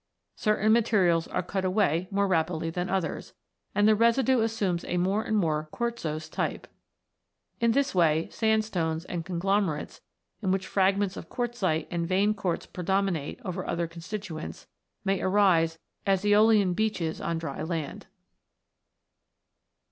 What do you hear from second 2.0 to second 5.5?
more rapidly than others, and the residue assumes a more and